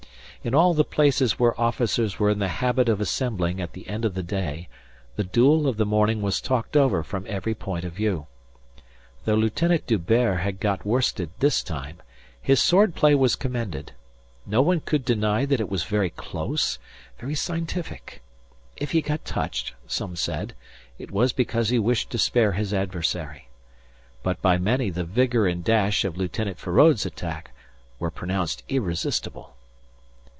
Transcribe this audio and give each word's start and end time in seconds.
In 0.43 0.55
all 0.55 0.73
the 0.73 0.83
places 0.83 1.37
where 1.37 1.61
officers 1.61 2.17
were 2.17 2.31
in 2.31 2.39
the 2.39 2.47
habit 2.47 2.89
of 2.89 2.99
assembling 2.99 3.61
at 3.61 3.73
the 3.73 3.87
end 3.87 4.03
of 4.05 4.15
the 4.15 4.23
day 4.23 4.69
the 5.15 5.23
duel 5.23 5.67
of 5.67 5.77
the 5.77 5.85
morning 5.85 6.19
was 6.23 6.41
talked 6.41 6.75
over 6.75 7.03
from 7.03 7.27
every 7.29 7.53
point 7.53 7.85
of 7.85 7.93
view. 7.93 8.25
Though 9.25 9.35
Lieutenant 9.35 9.85
D'Hubert 9.85 10.37
had 10.39 10.59
got 10.59 10.83
worsted 10.83 11.29
this 11.37 11.61
time, 11.61 12.01
his 12.41 12.59
sword 12.59 12.95
play 12.95 13.13
was 13.13 13.35
commended. 13.35 13.91
No 14.47 14.63
one 14.63 14.79
could 14.79 15.05
deny 15.05 15.45
that 15.45 15.59
it 15.59 15.69
was 15.69 15.83
very 15.83 16.09
close, 16.09 16.79
very 17.19 17.35
scientific. 17.35 18.23
If 18.77 18.93
he 18.93 19.01
got 19.03 19.23
touched, 19.23 19.75
some 19.85 20.15
said, 20.15 20.55
it 20.97 21.11
was 21.11 21.33
because 21.33 21.69
he 21.69 21.77
wished 21.77 22.09
to 22.09 22.17
spare 22.17 22.53
his 22.53 22.73
adversary. 22.73 23.47
But 24.23 24.41
by 24.41 24.57
many 24.57 24.89
the 24.89 25.03
vigour 25.05 25.45
and 25.45 25.63
dash 25.63 26.03
of 26.03 26.17
Lieutenant 26.17 26.57
Feraud's 26.57 27.05
attack 27.05 27.51
were 27.99 28.09
pronounced 28.09 28.63
irresistible. 28.69 29.53